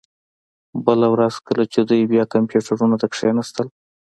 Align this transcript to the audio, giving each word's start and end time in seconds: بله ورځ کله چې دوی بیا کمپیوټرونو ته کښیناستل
بله 0.85 1.07
ورځ 1.13 1.35
کله 1.47 1.63
چې 1.73 1.79
دوی 1.89 2.03
بیا 2.11 2.23
کمپیوټرونو 2.33 2.95
ته 3.01 3.07
کښیناستل 3.13 3.67